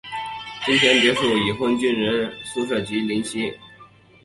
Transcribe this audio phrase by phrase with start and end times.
[0.65, 3.53] 金钱别墅已婚军人宿舍及林夕。